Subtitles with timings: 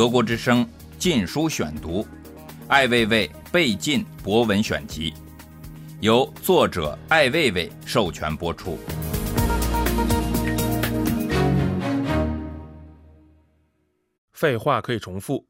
[0.00, 0.64] 德国之声
[0.98, 2.02] 《禁书选读》，
[2.68, 5.12] 艾未未被禁博文选集，
[6.00, 8.78] 由作者艾未未授权播出。
[14.32, 15.46] 废话可以重复。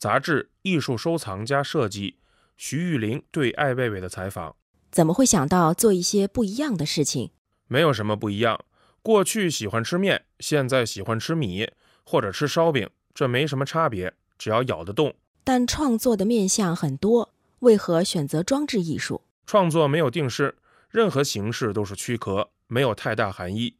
[0.00, 2.16] 杂志艺术收藏家设计，
[2.56, 4.56] 徐玉玲对艾未未的采访。
[4.90, 7.30] 怎么会想到做一些不一样的事情？
[7.68, 8.58] 没有什么不一样。
[9.00, 11.70] 过去喜欢吃面，现在喜欢吃米
[12.02, 15.14] 或者吃烧饼，这没什么差别，只要咬得动。
[15.42, 19.22] 但创作的面向很多，为何选择装置艺术？
[19.46, 20.54] 创作没有定式，
[20.90, 23.76] 任何形式都是躯壳，没有太大含义。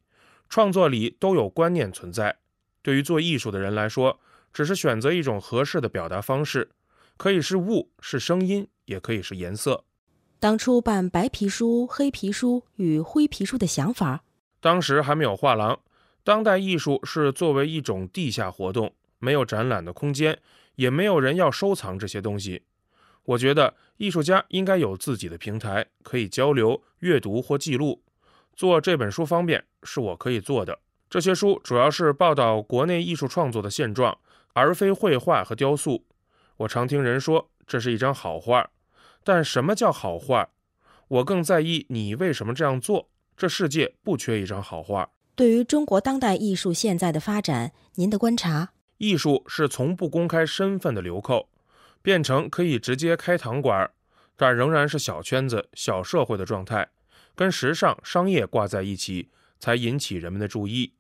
[0.49, 2.39] 创作里都有观念存在。
[2.81, 4.19] 对于做艺术的人来说，
[4.55, 6.71] 只是选择一种合适的表达方式，
[7.19, 9.85] 可以是物，是声音，也可以是颜色。
[10.41, 14.23] 当初办白皮书、黑皮书与灰皮书的想法。
[14.63, 15.79] 当时还没有画廊，
[16.25, 18.95] 当代艺术是作为一种地下活动，
[19.27, 20.39] 没有展览的空间，
[20.77, 22.63] 也没有人要收藏这些东西。
[23.25, 28.05] 我觉得艺术家应该有自己的平台，可以交流、阅读或记录。
[28.55, 30.79] 做这本书方便，是我可以做的。
[31.11, 34.17] 这些书主要是报道国内艺术创作的现状，
[34.53, 36.05] 而非绘画和雕塑。
[36.59, 38.71] 我常听人说这是一张好画，
[39.25, 40.51] 但什么叫好画？
[41.09, 43.09] 我更在意你为什么这样做。
[43.37, 45.11] 这世界不缺一张好画。
[45.35, 48.71] 对于中国当代艺术现在的发展，您的观察？
[48.99, 51.49] 艺术是从不公开身份的流寇，
[52.03, 53.91] 变成可以直接开堂馆，
[54.37, 56.89] 但仍然是小圈子、小社会的状态，
[57.35, 60.93] 跟时尚、商业挂在一起，才引起人们的注意。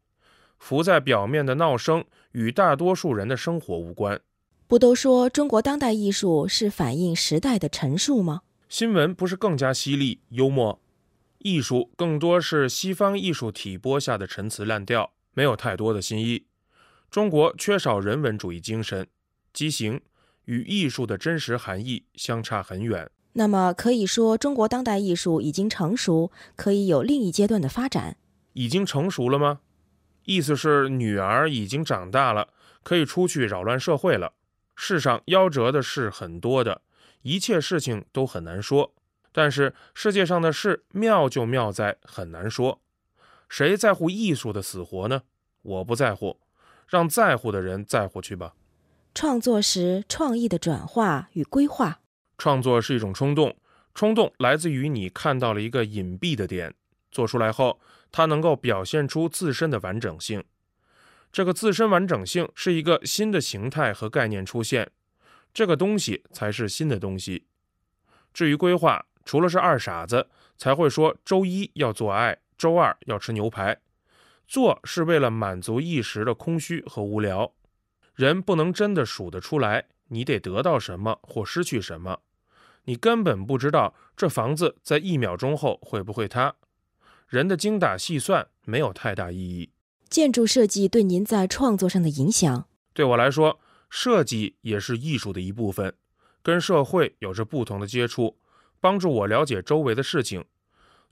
[0.59, 4.21] 浮在表面的闹声与大多数人的生活无关。
[4.67, 8.41] 不都说中国当代艺术是反映时代的陈述吗？
[8.69, 10.81] 新闻不是更加犀利、幽默？
[11.39, 16.47] 艺术更多是西方艺术体拨下的陈词滥调，没有太多的新意。
[17.11, 19.07] 中国缺少人文主义精神，
[19.53, 20.01] 畸形
[20.45, 23.11] 与艺术的真实含义相差很远。
[23.35, 28.17] 那么可以说，中国当代艺术已经成熟，可以有另一阶段的发展。
[28.55, 29.61] 已经成熟了吗？
[30.25, 32.49] 意思是女儿已经长大了，
[32.83, 34.33] 可以出去扰乱社会了。
[34.75, 36.83] 世上夭折的事很多的，
[37.23, 38.95] 一切事情都很难说。
[39.33, 42.81] 但是世界上的事妙就妙在很难说，
[43.49, 45.23] 谁在乎艺术的死活呢？
[45.61, 46.39] 我不在乎，
[46.87, 48.55] 让在乎的人在乎去吧。
[49.15, 52.01] 创作时创意的转化与规划，
[52.39, 53.57] 创作是一种冲动，
[53.95, 56.75] 冲动来自于你看到了一个隐蔽的点，
[57.11, 57.81] 做出来后，
[58.13, 60.45] 它能够表现出自身的完整性。
[61.33, 64.91] 这个自身完整性是一个新的形态和概念出现，
[65.53, 67.47] 这个东西才是新的东西。
[68.33, 69.07] 至于规划。
[69.27, 73.77] 除了是二傻子才会说周一要做爱，周二要吃牛排，
[74.47, 77.53] 做是为了满足一时的空虚和无聊。
[78.15, 82.21] 人不能真的数得出来，你得得到什么或失去什么，
[82.85, 86.55] 你根本不知道这房子在一秒钟后会不会塌。
[87.29, 89.71] 人的精打细算没有太大意义。
[90.09, 93.59] 建筑设计对您在创作上的影响，对我来说，
[93.91, 95.95] 设计也是艺术的一部分，
[96.43, 98.39] 跟社会有着不同的接触。
[98.79, 100.45] 帮助我了解周围的事情，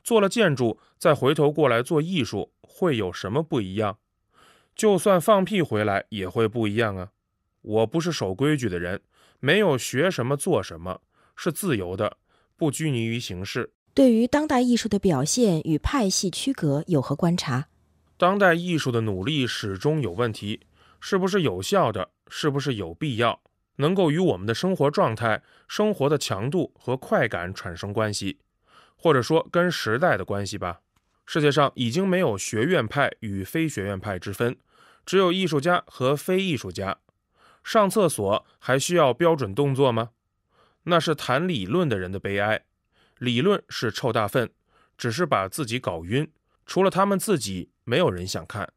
[0.04, 3.98] 做了建筑，再回头过来做艺术，会有什么不一样？
[4.76, 7.09] 就算放屁回来也会不一样啊！
[7.62, 9.00] 我不是守规矩的人，
[9.41, 11.00] 没有学什么做什么，
[11.34, 12.19] 是自由的，
[12.56, 13.72] 不拘泥于形式。
[13.94, 17.69] 对于当代艺术的表现与派系区隔有何观察？
[18.19, 20.60] 当代艺术的努力始终有问题，
[21.00, 22.10] 是不是有效的？
[22.28, 23.41] 是不是有必要？
[23.76, 28.38] 能够与我们的生活状态、生活的强度和快感产生关系，
[29.04, 30.81] 或者说跟时代的关系吧。
[31.26, 34.56] 世界上已经没有学院派与非学院派之分，
[35.04, 36.97] 只有艺术家和非艺术家。
[37.62, 40.12] 上厕所还需要标准动作吗？
[40.84, 42.64] 那是谈理论的人的悲哀。
[43.19, 44.50] 理论是臭大粪，
[44.97, 46.31] 只是把自己搞晕。
[46.64, 48.72] 除了他们自己，没有人想看。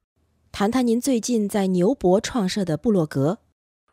[0.52, 3.40] 谈谈您最近在牛博创设的部落格。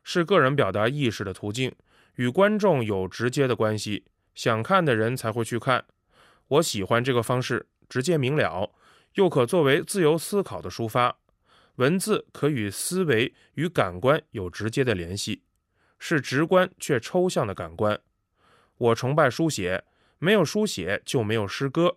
[0.03, 1.73] 是个人表达意识的途径，
[2.17, 5.85] 与观众有直接的关系，想看的人才会去看。
[6.49, 8.71] 我喜欢这个方式，直接明了，
[9.15, 11.19] 又可作为自由思考的抒发。
[11.77, 15.43] 文字可与思维与感官有直接的联系，
[15.99, 17.99] 是直观却抽象的感官。
[18.77, 19.85] 我崇拜书写，
[20.19, 21.97] 没有书写就没有诗歌，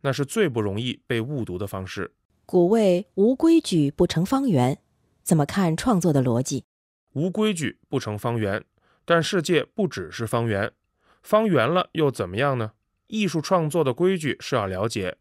[0.00, 2.14] 那是最不容易被误读的方式。
[2.46, 4.78] 古谓无规矩不成方圆，
[5.22, 6.64] 怎么看创作的逻辑？
[7.12, 8.64] 无规矩不成方圆，
[9.04, 10.72] 但世界不只是方圆，
[11.22, 12.72] 方圆了又怎么样呢？
[13.10, 15.16] 艺术创作的规矩是要了解，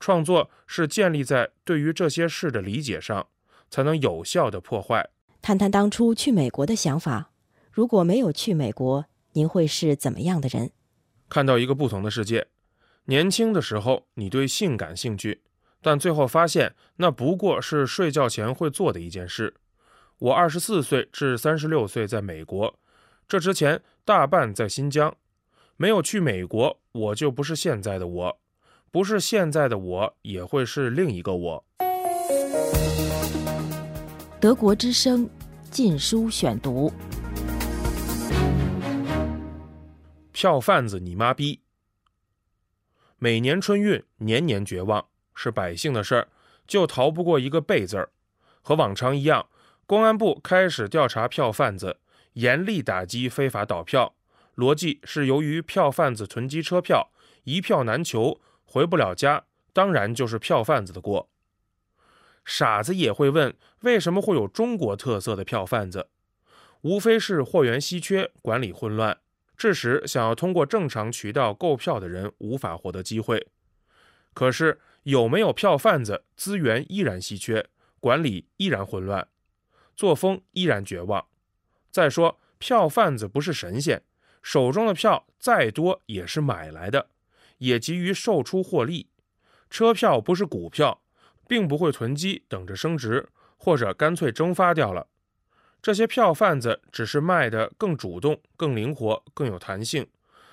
[0.00, 3.28] 创作是建立在对于这些事的理解上，
[3.70, 5.10] 才能有效的破坏。
[5.40, 7.30] 谈谈当初去美国的想法。
[7.70, 10.70] 如果没有去美国，您会是怎么样的人？
[11.28, 12.46] 看到一个不同的世界。
[13.06, 15.42] 年轻的时候，你对性感兴趣，
[15.82, 19.54] 但最后发现那不过是睡觉前会做的一件事。
[20.18, 22.78] 我二十四岁至三十六岁在美国，
[23.28, 25.14] 这之前大半在新疆。
[25.76, 28.40] 没有去美国，我就不是现在的我，
[28.92, 31.64] 不是现在的我，也会是另一个我。
[34.40, 35.28] 德国之声，
[35.72, 36.92] 禁书选读。
[40.30, 41.60] 票贩子，你妈逼！
[43.18, 45.04] 每年春运，年年绝望，
[45.34, 46.28] 是百姓的事儿，
[46.68, 48.10] 就逃不过一个“背”字儿。
[48.62, 49.48] 和往常一样，
[49.86, 51.98] 公安部开始调查票贩子，
[52.34, 54.13] 严厉打击非法倒票。
[54.56, 57.10] 逻辑是由于票贩子囤积车票，
[57.44, 61.28] 一票难求，回不了家，当然就是票贩子的锅。
[62.44, 66.08] 傻子也会问，为什么会有中国特色的票贩子？
[66.82, 69.18] 无非是货源稀缺，管理混乱。
[69.56, 73.48] 致使想要通过正常渠道购票的人无法获得机会。
[74.34, 77.68] 可是有没有票贩子，资源依然稀缺，
[78.00, 79.28] 管理依然混乱，
[79.96, 81.24] 作风依然绝望。
[81.90, 84.02] 再说，票贩子不是神仙，
[84.44, 87.08] 手中的票再多也是买来的，
[87.56, 89.08] 也急于售出获利。
[89.70, 91.00] 车票不是股票，
[91.48, 93.26] 并不会囤积等着升值，
[93.56, 95.08] 或者干脆蒸发掉了。
[95.80, 100.06] 这些票贩子只是卖的更主动、更灵活、更有弹性。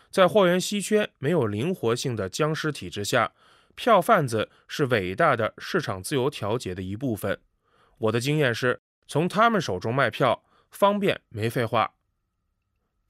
[0.09, 3.33] 在货源稀缺、没有灵活性的僵尸体制下，
[3.75, 7.38] 票贩子是伟大的市场自由调节的一部分。
[7.97, 10.41] 我的经验是，从他们手中卖票
[10.71, 11.93] 方便，没废话。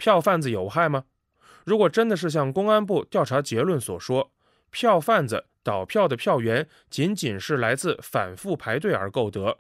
[0.01, 1.03] 票贩子有害吗？
[1.63, 4.31] 如果真的是像公安部调查结论所说，
[4.71, 9.59] 票贩子倒票的票源仅仅是来自反复排队而购得。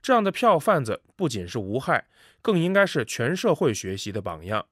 [0.00, 2.06] 这样的票贩子不仅是无害，
[2.40, 4.64] 更应该是全社会学习的榜样。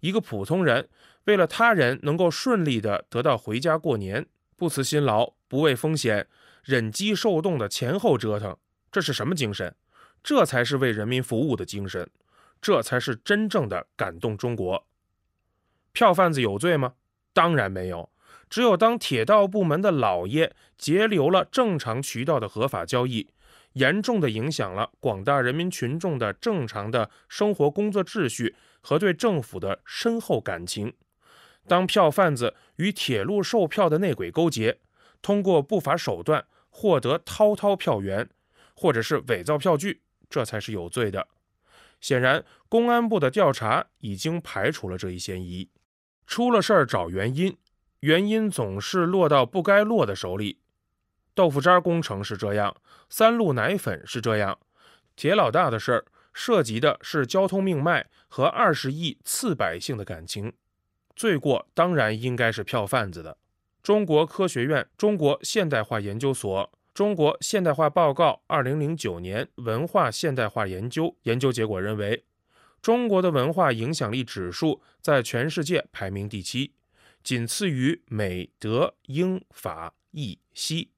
[0.00, 0.90] 一个普通人
[1.24, 4.26] 为了他人能够顺利的得到回家过年，
[4.56, 6.28] 不辞辛劳，不畏风险，
[6.62, 8.54] 忍饥受冻的前后折腾，
[8.92, 9.74] 这是什么精神？
[10.22, 12.06] 这才是为人民服务的精神，
[12.64, 14.86] 这才是真正的感动中国。
[15.92, 16.94] 票贩子有罪吗？
[17.34, 18.08] 当然没有。
[18.48, 23.28] 只有当铁道部门的老爷截留了正常渠道的合法交易。
[23.74, 30.94] 严重的影响了广大人民群众的正常的生活工作秩序和对政府的深厚感情。
[31.66, 34.78] 当票贩子与铁路售票的内鬼勾结，
[35.20, 38.30] 通过不法手段获得滔滔票源，
[38.74, 40.00] 或者是伪造票据，
[40.30, 41.28] 这才是有罪的。
[42.04, 45.70] 显然，公安部的调查已经排除了这一嫌疑。
[46.26, 47.56] 出了事儿找原因，
[48.00, 50.58] 原因总是落到不该落的手里。
[51.34, 52.76] 豆腐渣工程是这样，
[53.08, 54.58] 三鹿奶粉是这样，
[55.16, 56.04] 铁老大的事儿
[56.34, 60.52] 涉及的是交通命脉和二十亿次百姓的感情，
[61.16, 63.38] 罪过当然应该是票贩子的。
[63.82, 72.24] 中国科学院中国现代化研究所《中国现代化报告》二零零九年文化现代化研究研究结果认为，
[72.80, 76.72] 中国的文化影响力指数在全世界排名第七，
[77.24, 80.92] 仅次于美、德、英、法、意、西。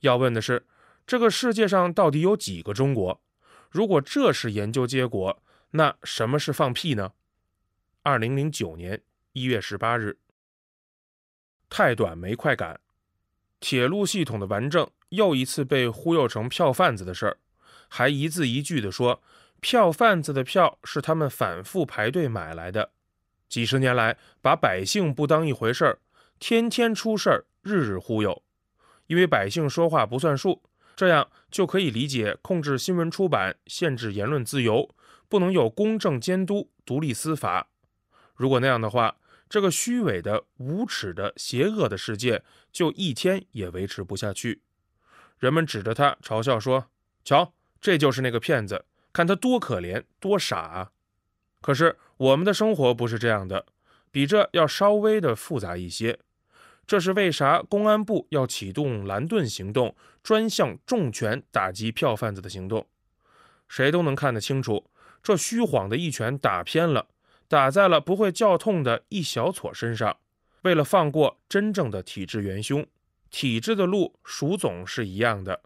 [0.00, 0.66] 要问的是，
[1.06, 3.22] 这个世界上到底有几个中国？
[3.70, 7.14] 如果这是研究结果，那什么是放屁呢？
[8.02, 9.00] 二零零九年
[9.32, 10.18] 一月十八日，
[11.70, 12.78] 太短没快感，
[13.58, 17.38] 铁路系统的完整又一次被忽悠成票贩子的事儿，
[17.88, 19.22] 还一字一句地说，
[19.60, 22.92] 票贩子的票是他们反复排队买来的，
[23.48, 25.98] 几十年来把百姓不当一回事儿，
[26.38, 28.42] 天天出事儿，日日忽悠。
[29.06, 30.62] 因为百姓说话不算数，
[30.96, 34.94] 这样就可以理解控制新闻出版、限制言论自由，
[35.28, 37.68] 不能有公正监督、独立司法。
[38.34, 39.16] 如果那样的话，
[39.48, 42.42] 这个虚伪的、无耻的、邪恶的世界
[42.72, 44.62] 就一天也维持不下去。
[45.44, 46.86] 人们指着他嘲笑说
[47.22, 50.92] ：“瞧，这就是那个骗子，看他多可怜，多傻啊！”
[51.60, 53.66] 可是我们的生活不是这样的，
[54.10, 56.18] 比这要稍微的复杂一些。
[56.86, 57.60] 这是为啥？
[57.60, 62.86] 公安部要启动蓝盾行动，专项重拳打击票贩子的行动。
[63.68, 64.86] 谁都能看得清楚，
[65.22, 67.08] 这虚晃的一拳打偏了，
[67.48, 70.16] 打在了不会叫痛的一小撮身上。
[70.62, 72.86] 为了放过真正的体制元凶，
[73.34, 75.60] 体制的路鼠总是一样的，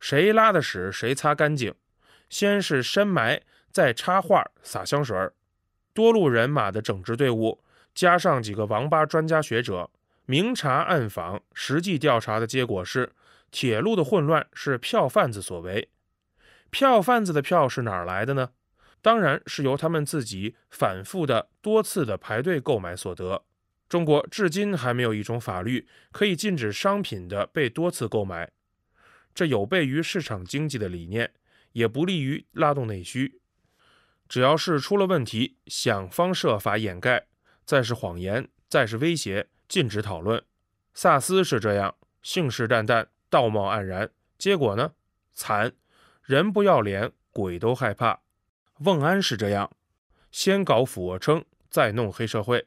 [0.00, 1.72] 谁拉的屎谁擦干净。
[2.28, 5.32] 先是深埋，再插画撒香水儿，
[5.94, 7.62] 多路人马的整治队伍，
[7.94, 9.88] 加上几个王八专家学者。
[10.26, 13.12] 明察暗访，实际调查的结果是，
[13.52, 15.90] 铁路的混乱是票贩子所为。
[16.70, 18.50] 票贩子的票是哪儿来的呢？
[19.00, 23.44] 当然是由他们自己反复的、多次的排队购买所得。
[23.92, 28.50] 中国至今还没有一种法律可以禁止商品的被多次购买，
[29.34, 31.30] 这有悖于市场经济的理念，
[31.72, 33.42] 也不利于拉动内需。
[34.30, 37.26] 只要是出了问题，想方设法掩盖，
[37.66, 40.42] 再是谎言，再是威胁，禁止讨论。
[40.94, 44.08] 萨斯是这样，信誓旦旦，道貌岸然，
[44.38, 44.92] 结果呢，
[45.34, 45.70] 惨，
[46.22, 48.22] 人不要脸，鬼都害怕。
[48.78, 49.70] 瓮安是这样，
[50.30, 52.66] 先搞俯卧撑，再弄黑社会。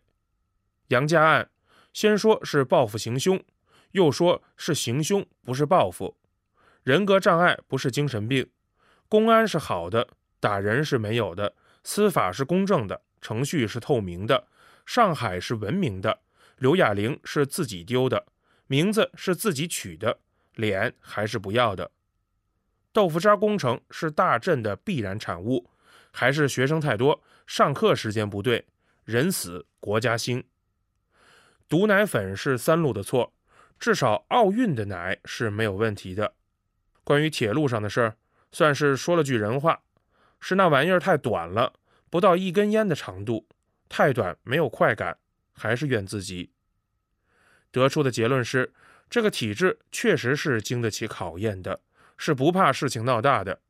[0.89, 1.50] 杨家案，
[1.94, 3.44] 先说是报复行凶，
[3.92, 6.15] 又说是行凶不是报复，
[6.84, 8.48] 人格障碍不是精神病，
[9.10, 10.08] 公安是好的，
[10.39, 14.48] 打人是没有的，司法是公正的，程序是透明的，
[14.86, 16.20] 上海是文明的，
[16.58, 18.27] 刘亚玲是自己丢的，
[18.68, 20.20] 名字是自己取的，
[20.54, 21.89] 脸还是不要的。
[22.94, 25.70] 豆腐渣工程是大震的必然产物，
[26.12, 28.68] 还是学生太多，上课时间不对，
[29.04, 30.44] 人死国家兴。
[31.67, 33.34] 毒奶粉是三鹿的错，
[33.79, 36.34] 至少奥运的奶是没有问题的。
[37.03, 38.15] 关于铁路上的事儿，
[38.51, 39.81] 算是说了句人话，
[40.39, 41.74] 是那玩意儿太短了，
[42.10, 43.48] 不到一根烟的长度，
[43.89, 45.17] 太短没有快感，
[45.53, 46.51] 还是怨自己。
[47.72, 48.72] 得出的结论是，
[49.10, 51.81] 这个体制确实是经得起考验的，
[52.17, 53.62] 是不怕事情闹大的，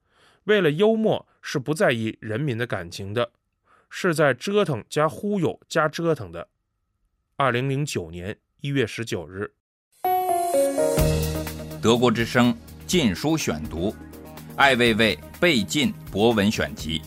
[0.44, 3.32] 为了幽默是不在意人民的感情的，
[3.90, 6.50] 是在折腾加忽悠加折腾的。
[7.38, 9.52] 二零零九年一月十九日，
[11.82, 13.92] 德国之声禁书选读，
[14.56, 17.00] 《艾未未被禁博文选集》，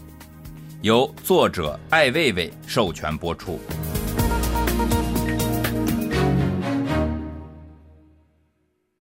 [0.83, 3.59] 由作者艾未未授权播出。